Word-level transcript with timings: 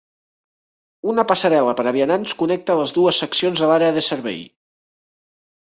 Una 1.11 1.25
passarel·la 1.31 1.75
per 1.81 1.85
a 1.91 1.93
vianants 1.99 2.35
connecta 2.41 2.79
les 2.81 2.97
dues 2.99 3.23
seccions 3.25 3.65
de 3.65 3.73
l'àrea 3.73 3.97
de 3.99 4.07
servei. 4.11 4.45